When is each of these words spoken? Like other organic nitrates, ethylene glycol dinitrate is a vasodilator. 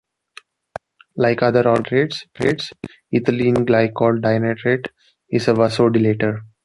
Like 1.15 1.43
other 1.43 1.59
organic 1.67 2.13
nitrates, 2.39 2.73
ethylene 3.13 3.67
glycol 3.67 4.19
dinitrate 4.19 4.87
is 5.29 5.47
a 5.47 5.53
vasodilator. 5.53 6.39